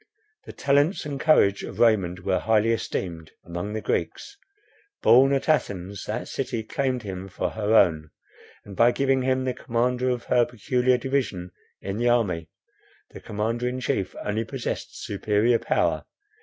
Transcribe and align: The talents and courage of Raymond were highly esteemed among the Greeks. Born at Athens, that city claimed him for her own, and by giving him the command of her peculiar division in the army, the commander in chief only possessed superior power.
The 0.45 0.51
talents 0.51 1.05
and 1.05 1.19
courage 1.19 1.63
of 1.63 1.77
Raymond 1.79 2.21
were 2.21 2.39
highly 2.39 2.71
esteemed 2.71 3.33
among 3.45 3.73
the 3.73 3.81
Greeks. 3.81 4.35
Born 5.03 5.31
at 5.31 5.47
Athens, 5.47 6.05
that 6.05 6.27
city 6.27 6.63
claimed 6.63 7.03
him 7.03 7.27
for 7.29 7.51
her 7.51 7.75
own, 7.75 8.09
and 8.65 8.75
by 8.75 8.93
giving 8.93 9.21
him 9.21 9.43
the 9.43 9.53
command 9.53 10.01
of 10.01 10.23
her 10.23 10.43
peculiar 10.43 10.97
division 10.97 11.51
in 11.81 11.97
the 11.97 12.09
army, 12.09 12.49
the 13.11 13.19
commander 13.19 13.67
in 13.67 13.79
chief 13.79 14.15
only 14.25 14.43
possessed 14.43 14.99
superior 14.99 15.59
power. 15.59 16.05